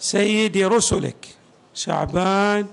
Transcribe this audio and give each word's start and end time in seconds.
سيد 0.00 0.56
رسلك 0.56 1.26
شعبان 1.74 2.66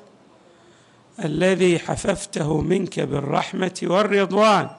الذي 1.24 1.80
حففته 1.80 2.62
منك 2.62 3.00
بالرحمة 3.00 3.80
والرضوان 3.84 4.70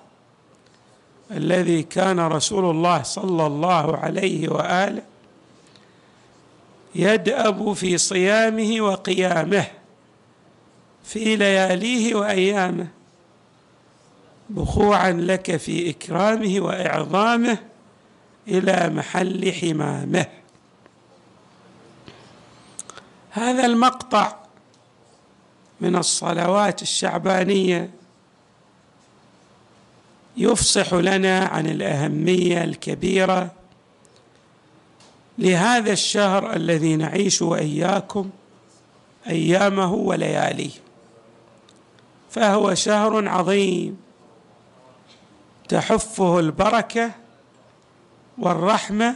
الذي 1.30 1.82
كان 1.82 2.20
رسول 2.20 2.70
الله 2.70 3.02
صلى 3.02 3.46
الله 3.46 3.96
عليه 3.96 4.48
وآله 4.48 5.02
يدأب 6.94 7.72
في 7.72 7.98
صيامه 7.98 8.80
وقيامه 8.80 9.66
في 11.04 11.36
لياليه 11.36 12.14
وأيامه 12.14 12.88
بخوعا 14.50 15.12
لك 15.12 15.56
في 15.56 15.90
إكرامه 15.90 16.60
وإعظامه 16.60 17.58
إلى 18.48 18.90
محل 18.94 19.52
حمامه. 19.52 20.26
هذا 23.38 23.66
المقطع 23.66 24.36
من 25.80 25.96
الصلوات 25.96 26.82
الشعبانية 26.82 27.90
يفصح 30.36 30.94
لنا 30.94 31.38
عن 31.38 31.66
الأهمية 31.66 32.64
الكبيرة 32.64 33.50
لهذا 35.38 35.92
الشهر 35.92 36.56
الذي 36.56 36.96
نعيش 36.96 37.42
وإياكم 37.42 38.30
أيامه 39.28 39.92
ولياليه. 39.92 40.70
فهو 42.30 42.74
شهر 42.74 43.28
عظيم 43.28 44.00
تحفه 45.68 46.38
البركة 46.38 47.10
والرحمة 48.38 49.14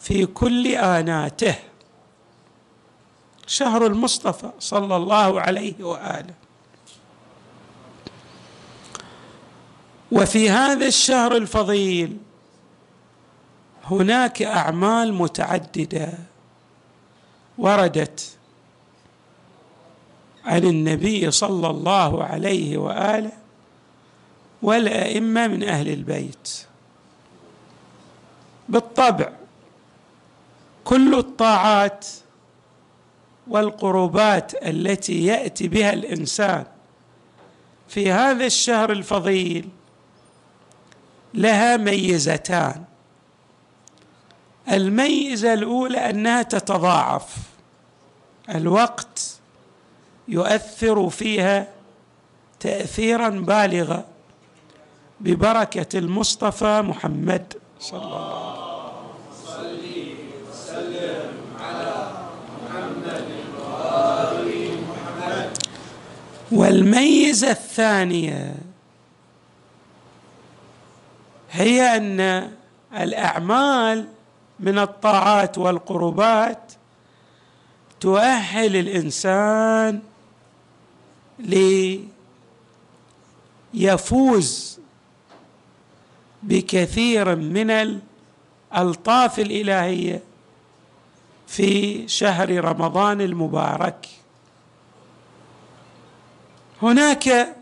في 0.00 0.26
كل 0.26 0.66
آناته. 0.66 1.54
شهر 3.48 3.86
المصطفى 3.86 4.50
صلى 4.58 4.96
الله 4.96 5.40
عليه 5.40 5.84
وآله. 5.84 6.34
وفي 10.12 10.50
هذا 10.50 10.86
الشهر 10.86 11.36
الفضيل 11.36 12.16
هناك 13.84 14.42
أعمال 14.42 15.14
متعددة 15.14 16.12
وردت 17.58 18.36
عن 20.44 20.64
النبي 20.64 21.30
صلى 21.30 21.70
الله 21.70 22.24
عليه 22.24 22.78
وآله 22.78 23.32
والأئمة 24.62 25.46
من 25.46 25.62
أهل 25.68 25.88
البيت. 25.88 26.66
بالطبع 28.68 29.32
كل 30.84 31.14
الطاعات 31.14 32.06
والقربات 33.48 34.66
التي 34.66 35.24
يأتي 35.24 35.68
بها 35.68 35.92
الإنسان 35.92 36.64
في 37.88 38.12
هذا 38.12 38.46
الشهر 38.46 38.92
الفضيل 38.92 39.68
لها 41.34 41.76
ميزتان. 41.76 42.84
الميزة 44.70 45.52
الأولى 45.54 46.10
أنها 46.10 46.42
تتضاعف. 46.42 47.36
الوقت 48.54 49.38
يؤثر 50.28 51.08
فيها 51.08 51.68
تاثيرا 52.60 53.28
بالغا 53.28 54.04
ببركة 55.20 55.98
المصطفى 55.98 56.82
محمد 56.82 57.54
صلى 57.80 58.02
الله 58.02 58.16
عليه 58.16 58.52
وسلم. 58.52 58.67
والميزة 66.52 67.50
الثانية 67.50 68.54
هي 71.50 71.96
أن 71.96 72.50
الأعمال 72.94 74.08
من 74.60 74.78
الطاعات 74.78 75.58
والقربات 75.58 76.72
تؤهل 78.00 78.76
الإنسان 78.76 80.00
ليفوز 83.74 84.80
بكثير 86.42 87.36
من 87.36 87.70
الألطاف 88.72 89.38
الإلهية 89.38 90.22
في 91.46 92.08
شهر 92.08 92.64
رمضان 92.64 93.20
المبارك. 93.20 94.08
هناك 96.82 97.56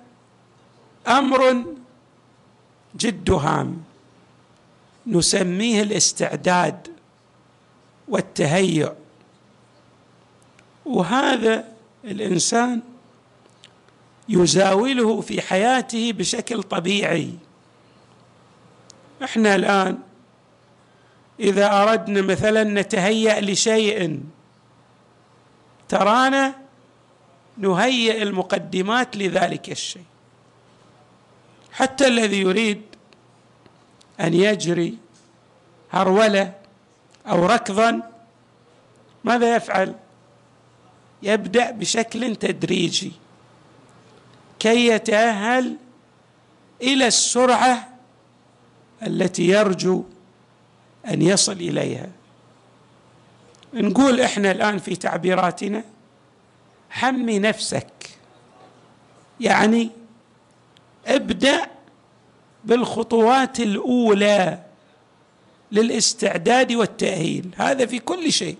أمر 1.08 1.64
جد 2.96 3.30
هام. 3.30 3.82
نسميه 5.06 5.82
الاستعداد 5.82 6.88
والتهيؤ 8.08 8.92
وهذا 10.84 11.64
الإنسان 12.04 12.80
يزاوله 14.28 15.20
في 15.20 15.42
حياته 15.42 16.12
بشكل 16.12 16.62
طبيعي. 16.62 17.30
إحنا 19.24 19.54
الآن 19.54 19.98
إذا 21.40 21.82
أردنا 21.82 22.22
مثلا 22.22 22.64
نتهيأ 22.64 23.40
لشيء 23.40 24.20
ترانا 25.88 26.54
نهيئ 27.58 28.22
المقدمات 28.22 29.16
لذلك 29.16 29.70
الشيء. 29.70 30.04
حتى 31.72 32.06
الذي 32.06 32.40
يريد 32.40 32.82
أن 34.20 34.34
يجري 34.34 34.98
هرولة 35.90 36.52
أو 37.26 37.46
ركضا 37.46 38.02
ماذا 39.24 39.56
يفعل؟ 39.56 39.94
يبدأ 41.22 41.70
بشكل 41.70 42.36
تدريجي. 42.36 43.12
كي 44.58 44.86
يتأهل 44.86 45.76
إلى 46.82 47.06
السرعة 47.06 47.88
التي 49.02 49.48
يرجو 49.48 50.04
أن 51.08 51.22
يصل 51.22 51.52
إليها. 51.52 52.10
نقول 53.74 54.20
إحنا 54.20 54.50
الآن 54.50 54.78
في 54.78 54.96
تعبيراتنا 54.96 55.84
حمي 56.96 57.38
نفسك. 57.38 57.92
يعني 59.40 59.90
ابدأ 61.06 61.66
بالخطوات 62.64 63.60
الأولى 63.60 64.62
للاستعداد 65.72 66.72
والتأهيل. 66.72 67.54
هذا 67.56 67.86
في 67.86 67.98
كل 67.98 68.32
شيء. 68.32 68.56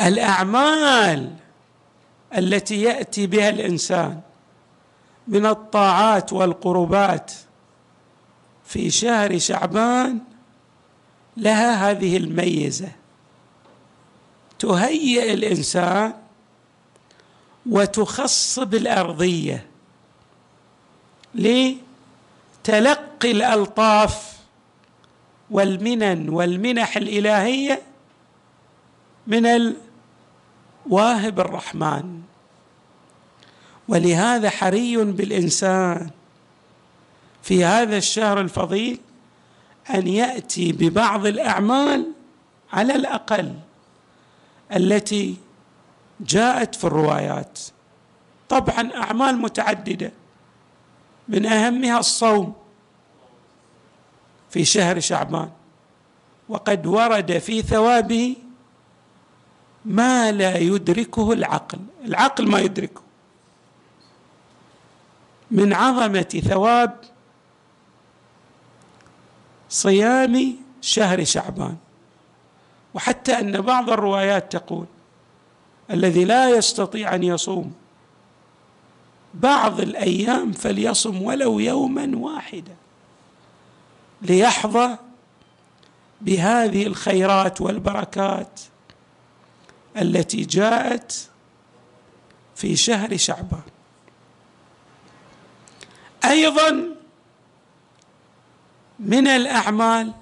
الأعمال 0.00 1.32
التي 2.36 2.82
يأتي 2.82 3.26
بها 3.26 3.48
الإنسان 3.48 4.20
من 5.28 5.46
الطاعات 5.46 6.32
والقربات 6.32 7.32
في 8.64 8.90
شهر 8.90 9.38
شعبان 9.38 10.18
لها 11.36 11.90
هذه 11.90 12.16
الميزة. 12.16 12.88
تهيئ 14.58 15.32
الإنسان 15.32 16.14
وتخصب 17.66 18.74
الأرضية 18.74 19.66
لتلقي 21.34 21.80
الألطاف 23.30 24.36
والمنن 25.50 26.28
والمنح 26.28 26.96
الإلهية 26.96 27.82
من 29.26 29.46
الواهب 30.86 31.40
الرحمن. 31.40 32.22
ولهذا 33.88 34.50
حري 34.50 34.96
بالإنسان 34.96 36.10
في 37.42 37.64
هذا 37.64 37.96
الشهر 37.96 38.40
الفضيل 38.40 39.00
أن 39.94 40.06
يأتي 40.06 40.72
ببعض 40.72 41.26
الأعمال 41.26 42.12
على 42.72 42.94
الأقل. 42.94 43.54
التي 44.72 45.36
جاءت 46.20 46.74
في 46.74 46.84
الروايات. 46.84 47.58
طبعا 48.48 48.94
أعمال 48.94 49.38
متعددة 49.38 50.12
من 51.28 51.46
أهمها 51.46 51.98
الصوم 51.98 52.54
في 54.50 54.64
شهر 54.64 55.00
شعبان. 55.00 55.50
وقد 56.48 56.86
ورد 56.86 57.38
في 57.38 57.62
ثوابه 57.62 58.36
ما 59.84 60.32
لا 60.32 60.56
يدركه 60.56 61.32
العقل. 61.32 61.78
العقل 62.04 62.48
ما 62.48 62.58
يدركه. 62.60 63.00
من 65.50 65.72
عظمة 65.72 66.42
ثواب 66.48 67.00
صيام 69.68 70.56
شهر 70.80 71.24
شعبان. 71.24 71.76
وحتى 72.96 73.38
أن 73.40 73.60
بعض 73.60 73.90
الروايات 73.90 74.52
تقول 74.52 74.86
الذي 75.90 76.24
لا 76.24 76.50
يستطيع 76.50 77.14
أن 77.14 77.22
يصوم 77.22 77.72
بعض 79.34 79.80
الأيام 79.80 80.52
فليصم 80.52 81.22
ولو 81.22 81.58
يوما 81.58 82.10
واحدا 82.14 82.76
ليحظى 84.22 84.96
بهذه 86.20 86.86
الخيرات 86.86 87.60
والبركات 87.60 88.60
التي 89.96 90.42
جاءت 90.44 91.28
في 92.54 92.76
شهر 92.76 93.16
شعبان. 93.16 93.62
أيضا 96.24 96.94
من 98.98 99.26
الأعمال 99.26 100.12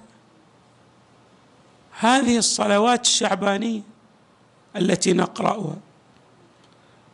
هذه 1.99 2.37
الصلوات 2.37 3.05
الشعبانية 3.05 3.81
التي 4.75 5.13
نقرأها 5.13 5.75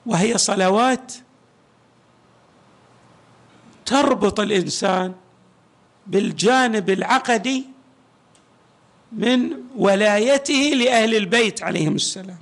وهي 0.06 0.38
صلوات 0.38 1.13
تربط 3.86 4.39
الإنسان 4.39 5.13
بالجانب 6.07 6.89
العقدي 6.89 7.66
من 9.12 9.54
ولايته 9.78 10.54
لأهل 10.54 11.16
البيت 11.16 11.63
عليهم 11.63 11.95
السلام. 11.95 12.38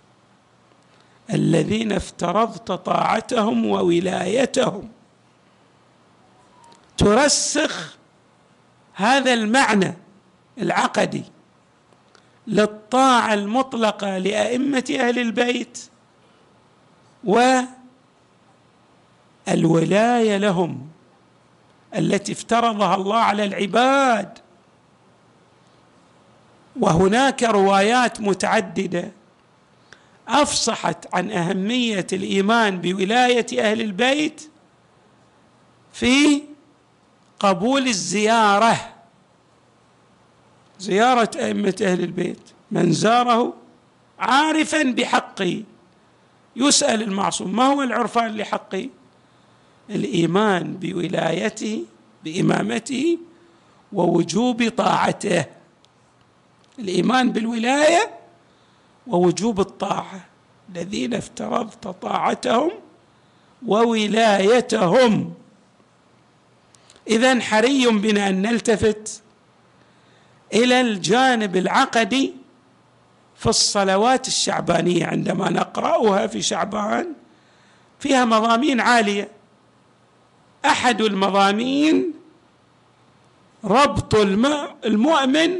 الذين 1.34 1.92
افترضت 1.92 2.72
طاعتهم 2.72 3.66
وولايتهم. 3.66 4.90
ترسخ 6.98 7.98
هذا 8.94 9.34
المعنى 9.34 9.98
العقدي. 10.58 11.24
للطاعة 12.48 13.34
المطلقة 13.34 14.18
لأئمة 14.18 14.84
أهل 15.00 15.20
البيت 15.20 15.90
والولاية 19.48 20.38
لهم 20.38 20.88
التي 21.96 22.32
افترضها 22.32 22.96
الله 22.96 23.18
على 23.18 23.46
العباد. 23.46 24.38
وهناك 26.80 27.44
روايات 27.44 28.22
متعددة 28.22 29.12
أفصحت 30.28 31.16
عن 31.16 31.32
أهمية 31.32 32.08
الإيمان 32.14 32.82
بولاية 32.82 33.46
أهل 33.72 33.82
البيت 33.82 34.50
في 35.94 36.42
قبول 37.40 37.88
الزيارة 37.88 38.94
زيارة 40.80 41.32
أئمة 41.36 41.76
أهل 41.82 42.04
البيت. 42.04 42.42
من 42.72 42.92
زاره 42.92 43.54
عارفا 44.20 44.84
بحقه 44.84 45.64
يسأل 46.56 47.02
المعصوم 47.02 47.56
ما 47.56 47.64
هو 47.64 47.82
العرفان 47.82 48.38
لحقه 48.38 48.90
الإيمان 49.90 50.74
بولايته 50.74 51.86
بإمامته 52.24 53.18
ووجوب 53.94 54.70
طاعته. 54.70 55.46
الإيمان 56.80 57.32
بالولاية 57.32 58.10
ووجوب 59.08 59.60
الطاعة. 59.60 60.26
الذين 60.76 61.14
افترضت 61.14 61.88
طاعتهم 61.88 62.72
وولايتهم. 63.68 65.34
اذا 67.08 67.40
حري 67.40 67.88
بنا 67.88 68.30
أن 68.30 68.42
نلتفت 68.42 69.22
إلى 70.54 70.82
الجانب 70.82 71.56
العقدي 71.56 72.34
في 73.36 73.50
الصلوات 73.50 74.28
الشعبانية 74.28 75.06
عندما 75.06 75.50
نقرأها 75.50 76.28
في 76.28 76.42
شعبان 76.42 77.14
فيها 78.00 78.26
مضامين 78.26 78.80
عالية. 78.82 79.32
أحد 80.66 81.02
المضامين 81.02 82.14
ربط 83.64 84.16
المؤمن 84.86 85.56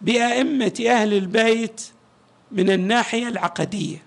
بأئمة 0.00 0.84
أهل 0.86 1.12
البيت 1.12 1.90
من 2.52 2.70
الناحية 2.70 3.28
العقدية. 3.28 4.02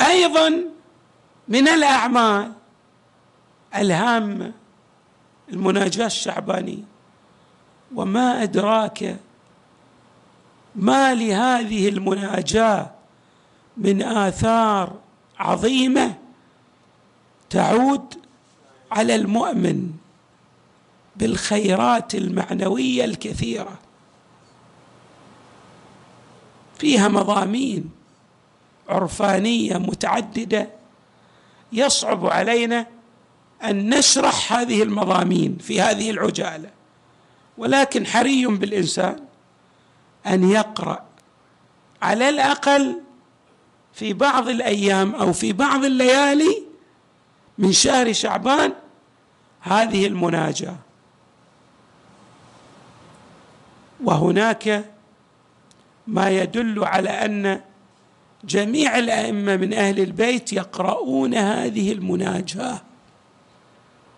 أيضا 0.00 0.64
من 1.48 1.68
الأعمال 1.68 2.52
الهامة 3.74 4.52
المناجاة 5.52 6.06
الشعبانية. 6.06 6.82
وما 7.94 8.42
أدراك 8.42 9.16
ما 10.74 11.14
لهذه 11.14 11.88
المناجاة 11.88 12.90
من 13.76 14.02
آثار 14.02 14.94
عظيمة 15.38 16.14
تعود 17.50 18.14
على 18.92 19.14
المؤمن 19.14 19.92
بالخيرات 21.16 22.14
المعنوية 22.14 23.04
الكثيرة. 23.04 23.78
فيها 26.78 27.08
مضامين 27.08 27.90
عرفانية 28.88 29.78
متعددة 29.78 30.68
يصعب 31.72 32.26
علينا 32.26 32.86
أن 33.64 33.94
نشرح 33.94 34.52
هذه 34.52 34.82
المضامين 34.82 35.58
في 35.60 35.80
هذه 35.80 36.10
العجالة. 36.10 36.70
ولكن 37.58 38.06
حري 38.06 38.46
بالإنسان 38.46 39.20
أن 40.26 40.50
يقرأ 40.50 41.04
على 42.02 42.28
الأقل 42.28 43.00
في 43.92 44.12
بعض 44.12 44.48
الأيام 44.48 45.14
أو 45.14 45.32
في 45.32 45.52
بعض 45.52 45.84
الليالي 45.84 46.62
من 47.58 47.72
شهر 47.72 48.12
شعبان 48.12 48.72
هذه 49.60 50.06
المناجاة. 50.06 50.76
وهناك 54.04 54.90
ما 56.06 56.30
يدل 56.30 56.84
على 56.84 57.10
أن 57.10 57.60
جميع 58.44 58.98
الأئمة 58.98 59.56
من 59.56 59.72
أهل 59.72 60.00
البيت 60.00 60.52
يقرؤون 60.52 61.34
هذه 61.34 61.92
المناجاة. 61.92 62.82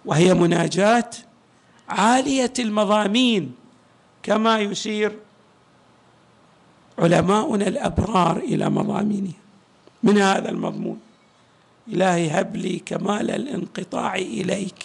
وهي 0.04 0.34
مناجاة 0.34 1.10
عالية 1.88 2.52
المضامين 2.58 3.54
كما 4.22 4.58
يشير 4.58 5.18
علماؤنا 6.98 7.68
الأبرار 7.68 8.36
إلى 8.36 8.70
مضامينها. 8.70 9.32
من 10.02 10.18
هذا 10.18 10.50
المضمون؟ 10.50 11.00
إلهي 11.88 12.30
هب 12.30 12.56
لي 12.56 12.78
كمال 12.78 13.30
الانقطاع 13.30 14.14
إليك 14.14 14.84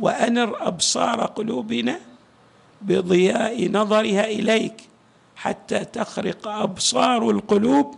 وأنر 0.00 0.68
أبصار 0.68 1.20
قلوبنا 1.26 2.00
بضياء 2.82 3.70
نظرها 3.70 4.24
إليك 4.24 4.82
حتى 5.36 5.84
تخرق 5.84 6.48
أبصار 6.48 7.30
القلوب 7.30 7.94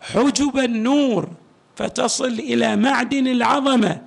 حجب 0.00 0.58
النور 0.58 1.28
فتصل 1.76 2.32
إلى 2.32 2.76
معدن 2.76 3.26
العظمة 3.26 4.02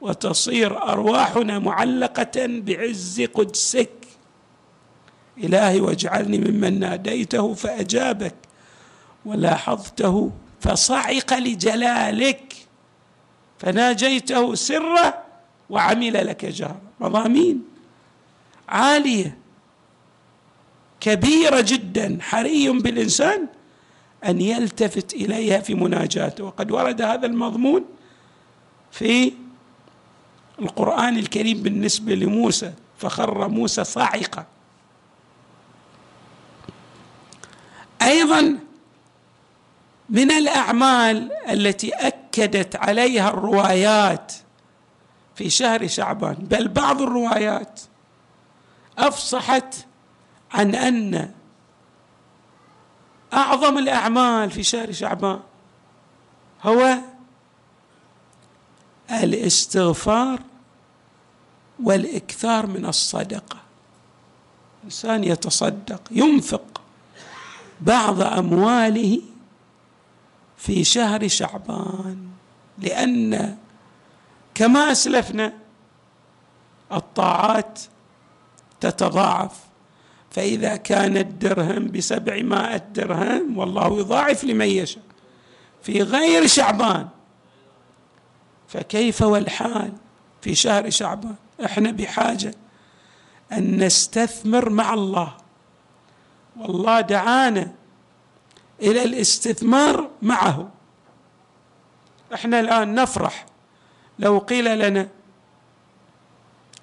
وتصير 0.00 0.82
أرواحنا 0.82 1.58
معلقة 1.58 2.46
بعز 2.46 3.22
قدسك. 3.34 3.90
إلهي 5.38 5.80
واجعلني 5.80 6.38
ممن 6.38 6.78
ناديته 6.80 7.54
فأجابك 7.54 8.34
ولاحظته 9.24 10.30
فصعق 10.60 11.34
لجلالك. 11.34 12.54
فناجيته 13.58 14.54
سرا 14.54 15.24
وعمل 15.70 16.26
لك 16.26 16.44
جهرا. 16.44 16.80
مضامين 17.00 17.64
عالية 18.68 19.38
كبيرة 21.00 21.60
جدا 21.60 22.18
حري 22.20 22.68
بالإنسان 22.68 23.46
أن 24.24 24.40
يلتفت 24.40 25.14
إليها 25.14 25.60
في 25.60 25.74
مناجاته. 25.74 26.44
وقد 26.44 26.70
ورد 26.70 27.02
هذا 27.02 27.26
المضمون 27.26 27.84
في 28.90 29.32
القرآن 30.62 31.18
الكريم 31.18 31.62
بالنسبة 31.62 32.14
لموسى 32.14 32.72
فخر 32.98 33.48
موسى 33.48 33.84
صاعقا 33.84 34.46
أيضا 38.02 38.58
من 40.08 40.30
الأعمال 40.30 41.32
التي 41.50 41.90
أكدت 41.90 42.76
عليها 42.76 43.28
الروايات 43.28 44.32
في 45.34 45.50
شهر 45.50 45.86
شعبان 45.86 46.34
بل 46.34 46.68
بعض 46.68 47.02
الروايات 47.02 47.80
أفصحت 48.98 49.74
عن 50.52 50.74
أن 50.74 51.30
أعظم 53.32 53.78
الأعمال 53.78 54.50
في 54.50 54.62
شهر 54.62 54.92
شعبان 54.92 55.40
هو 56.62 56.98
الاستغفار 59.10 60.40
والإكثار 61.82 62.66
من 62.66 62.86
الصدقة. 62.86 63.56
انسان 64.84 65.24
يتصدق 65.24 66.00
ينفق 66.10 66.80
بعض 67.80 68.20
أمواله 68.20 69.20
في 70.56 70.84
شهر 70.84 71.28
شعبان 71.28 72.28
لأن 72.78 73.56
كما 74.54 74.92
أسلفنا 74.92 75.52
الطاعات 76.92 77.80
تتضاعف. 78.80 79.52
فإذا 80.30 80.76
كان 80.76 81.16
الدرهم 81.16 81.90
بسبعمائة 81.90 82.76
درهم 82.76 83.58
والله 83.58 83.98
يضاعف 83.98 84.44
لمن 84.44 84.66
يشاء. 84.66 85.02
في 85.82 86.02
غير 86.02 86.46
شعبان 86.46 87.08
فكيف 88.68 89.22
والحال 89.22 89.92
في 90.42 90.54
شهر 90.54 90.90
شعبان؟ 90.90 91.34
إحنا 91.64 91.90
بحاجة 91.90 92.54
أن 93.52 93.84
نستثمر 93.84 94.70
مع 94.70 94.94
الله. 94.94 95.36
والله 96.56 97.00
دعانا 97.00 97.72
إلى 98.82 99.04
الاستثمار 99.04 100.10
معه. 100.22 100.70
إحنا 102.34 102.60
الآن 102.60 102.94
نفرح 102.94 103.46
لو 104.18 104.38
قيل 104.38 104.78
لنا 104.78 105.08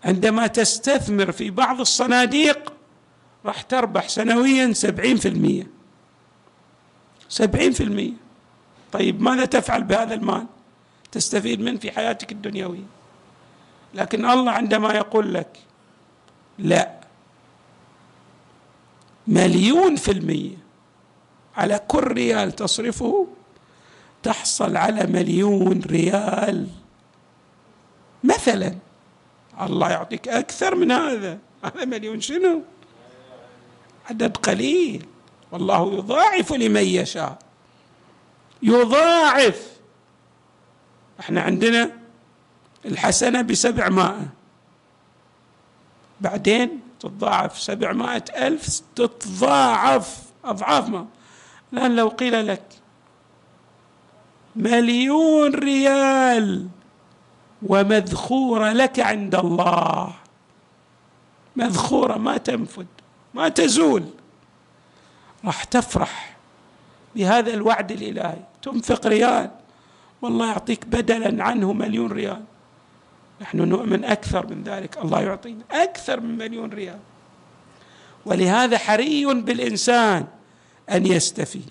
عندما 0.04 0.48
تستثمر 0.48 1.32
في 1.32 1.50
بعض 1.50 1.80
الصناديق 1.80 2.74
راح 3.46 3.62
تربح 3.62 4.10
سنويا 4.10 4.74
سبعين 4.74 5.18
في 5.18 5.28
المية. 5.28 5.68
سبعين 7.30 7.72
في 7.72 7.84
المية. 7.84 8.14
طيب 8.92 9.22
ماذا 9.22 9.46
تفعل 9.46 9.84
بهذا 9.84 10.14
المال؟ 10.14 10.46
تستفيد 11.14 11.62
منه 11.62 11.80
في 11.80 11.92
حياتك 11.92 12.32
الدنيوية. 12.32 12.86
لكن 13.94 14.26
الله 14.26 14.52
عندما 14.52 14.94
يقول 14.94 15.34
لك 15.34 15.60
لا 16.60 16.92
مليون 19.28 19.96
في 19.96 20.12
المية 20.12 20.58
على 21.56 21.80
كل 21.88 22.04
ريال 22.04 22.52
تصرفه 22.52 23.28
تحصل 24.24 24.78
على 24.78 25.06
مليون 25.06 25.82
ريال. 25.82 26.68
مثلا 28.24 28.76
الله 29.62 29.90
يعطيك 29.90 30.28
أكثر 30.28 30.76
من 30.76 30.92
هذا. 30.92 31.40
هذا 31.64 31.86
مليون 31.86 32.22
شنو؟ 32.22 32.62
عدد 34.10 34.38
قليل. 34.38 35.06
والله 35.52 35.94
يضاعف 35.94 36.54
لمن 36.54 36.84
يشاء. 36.84 37.38
يضاعف. 38.62 39.73
إحنا 41.20 41.42
عندنا 41.42 41.92
الحسنة 42.86 43.42
بسبعمائة 43.42 44.28
بعدين 46.22 46.80
تتضاعف 47.00 47.60
سبعمائة 47.60 48.24
ألف 48.48 48.82
تتضاعف 48.96 50.24
أضعاف 50.46 50.90
ما. 50.90 51.06
الآن 51.74 51.96
لو 51.96 52.08
قيل 52.08 52.48
لك 52.48 52.64
مليون 54.56 55.56
ريال 55.56 56.68
ومذخورة 57.64 58.72
لك 58.72 59.00
عند 59.00 59.36
الله. 59.36 60.14
مذخورة 61.56 62.18
ما 62.18 62.38
تنفد 62.38 62.88
ما 63.34 63.50
تزول. 63.50 64.06
راح 65.46 65.64
تفرح 65.64 66.38
بهذا 67.16 67.54
الوعد 67.54 67.92
الإلهي. 67.92 68.40
تنفق 68.62 69.08
ريال. 69.08 69.52
والله 70.24 70.48
يعطيك 70.48 70.86
بدلا 70.86 71.44
عنه 71.44 71.74
مليون 71.74 72.12
ريال. 72.12 72.44
نحن 73.42 73.58
نؤمن 73.58 74.06
أكثر 74.06 74.48
من 74.48 74.64
ذلك. 74.64 74.98
الله 74.98 75.22
يعطينا 75.22 75.64
أكثر 75.72 76.20
من 76.20 76.38
مليون 76.38 76.70
ريال. 76.70 77.00
ولهذا 78.26 78.78
حري 78.78 79.26
بالإنسان 79.26 80.28
أن 80.92 81.06
يستفيد 81.06 81.70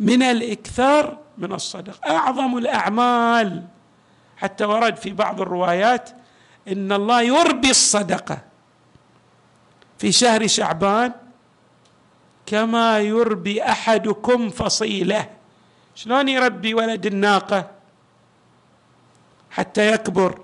من 0.00 0.22
الإكثار 0.22 1.18
من 1.38 1.52
الصدق. 1.52 2.06
أعظم 2.06 2.58
الأعمال. 2.58 3.64
حتى 4.36 4.64
ورد 4.64 4.96
في 4.96 5.10
بعض 5.10 5.40
الروايات 5.40 6.10
إن 6.68 6.92
الله 6.92 7.22
يربي 7.22 7.70
الصدقة. 7.70 8.38
في 9.98 10.12
شهر 10.12 10.46
شعبان 10.46 11.12
كما 12.46 12.98
يربي 12.98 13.62
أحدكم 13.62 14.50
فصيلة. 14.50 15.39
شلون 16.00 16.28
يربي 16.28 16.74
ولد 16.74 17.06
الناقة؟ 17.06 17.70
حتى 19.50 19.92
يكبر. 19.92 20.40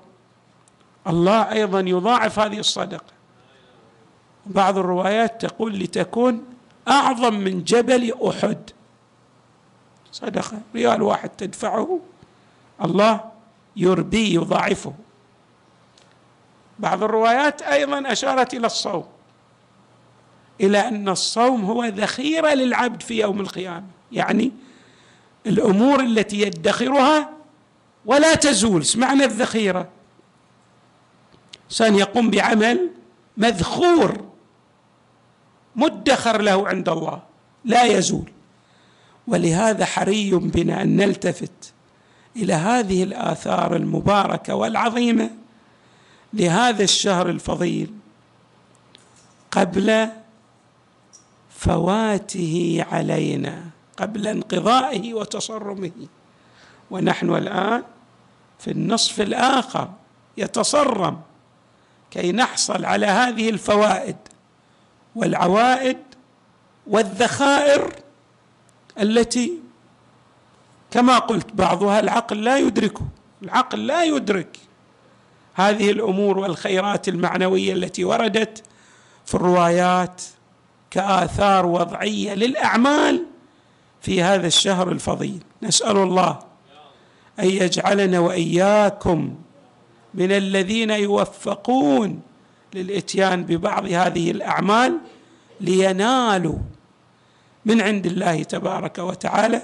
الله 1.07 1.53
أيضا 1.53 1.81
يضاعف 1.81 2.39
هذه 2.39 2.59
الصدقة. 2.59 3.13
بعض 4.47 4.79
الروايات 4.79 5.47
تقول 5.47 5.79
لتكون 5.79 6.45
أعظم 6.89 7.35
من 7.35 7.65
جبل 7.65 8.15
أحد. 8.29 8.71
صدقة 10.13 10.61
ريال 10.75 11.03
واحد 11.03 11.29
تدفعه 11.29 12.01
الله 12.85 13.21
يربي 13.77 14.35
يضاعفه. 14.35 14.93
بعض 16.79 17.03
الروايات 17.03 17.63
أيضا 17.63 18.13
أشارت 18.13 18.55
إلى 18.55 18.67
الصوم 18.67 19.07
إلى 20.61 20.89
أن 20.89 21.09
الصوم 21.09 21.65
هو 21.65 21.85
ذخيرة 21.85 22.55
للعبد 22.55 23.03
في 23.03 23.21
يوم 23.21 23.41
القيامة. 23.41 23.87
يعني 24.13 24.53
الأمور 25.47 26.01
التي 26.01 26.41
يدخرها 26.41 27.31
ولا 28.07 28.35
تزول. 28.35 28.87
معنى 28.97 29.25
الذخيرة. 29.25 29.89
إنسان 31.71 31.95
يقوم 31.95 32.31
بعمل 32.31 32.91
مذخور 33.37 34.25
مدخر 35.77 36.43
له 36.43 36.69
عند 36.69 36.89
الله 36.89 37.23
لا 37.65 37.85
يزول. 37.85 38.31
ولهذا 39.27 39.85
حري 39.85 40.31
بنا 40.31 40.83
أن 40.83 40.97
نلتفت 40.97 41.73
إلى 42.37 42.53
هذه 42.53 43.03
الآثار 43.03 43.77
المباركة 43.77 44.55
والعظيمة 44.55 45.31
لهذا 46.33 46.85
الشهر 46.85 47.31
الفضيل 47.31 47.91
قبل 49.51 50.09
فواته 51.51 52.85
علينا. 52.93 53.76
قبل 53.97 54.27
انقضائه 54.27 55.15
وتصرمه. 55.15 55.91
ونحن 56.91 57.35
الآن 57.35 57.83
في 58.59 58.71
النصف 58.71 59.21
الآخر 59.21 59.91
يتصرم 60.37 61.21
كي 62.11 62.33
نحصل 62.33 62.85
على 62.85 63.07
هذه 63.07 63.51
الفوائد 63.51 64.17
والعوائد 65.15 65.99
والذخائر 66.87 67.93
التي 69.01 69.53
كما 70.91 71.19
قلت 71.19 71.53
بعضها 71.53 72.01
العقل 72.01 72.45
لا 72.45 72.59
يدركه 72.59 73.07
العقل 73.43 73.87
لا 73.87 74.05
يدرك 74.05 74.57
هذه 75.55 75.91
الأمور 75.91 76.39
والخيرات 76.39 77.09
المعنوية 77.09 77.73
التي 77.73 78.05
وردت 78.05 78.63
في 79.27 79.35
الروايات 79.35 80.23
كآثار 80.91 81.67
وضعية 81.67 82.35
للأعمال 82.35 83.27
في 84.07 84.23
هذا 84.23 84.47
الشهر 84.47 84.93
الفضيل. 84.93 85.43
نسأل 85.63 85.97
الله 85.97 86.39
أن 87.41 87.47
يجعلنا 87.51 88.19
وإياكم 88.19 89.35
من 90.15 90.33
الذين 90.33 90.91
يوفقون 90.91 92.21
للإتيان 92.75 93.45
ببعض 93.45 93.85
هذه 93.87 94.31
الأعمال 94.31 94.99
لينالوا 95.61 96.59
من 97.65 97.81
عند 97.81 98.07
الله 98.07 98.43
تبارك 98.43 98.99
وتعالى 98.99 99.63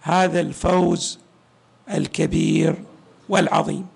هذا 0.00 0.40
الفوز 0.40 1.18
الكبير 1.90 2.74
والعظيم. 3.28 3.86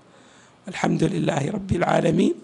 الحمد 0.68 1.04
لله 1.04 1.50
رب 1.50 1.73
العالمين. 1.73 2.35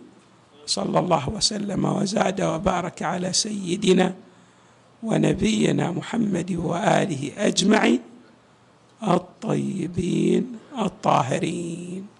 صلى 0.66 0.98
الله 0.98 1.28
وسلم 1.30 1.84
وزاد 1.84 2.40
وبارك 2.42 3.02
على 3.02 3.32
سيدنا 3.32 4.14
ونبينا 5.02 5.90
محمد 5.90 6.52
وآله 6.52 7.32
أجمعين 7.36 8.00
الطيبين 9.02 10.44
الطاهرين. 10.78 12.11